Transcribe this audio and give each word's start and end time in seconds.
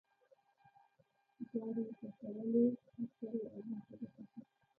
چې 1.37 1.45
ګاډۍ 1.51 1.81
یې 1.87 1.93
کشولې، 1.99 2.65
قچرو 2.95 3.41
او 3.51 3.59
موټرو 3.69 4.07
څخه. 4.15 4.39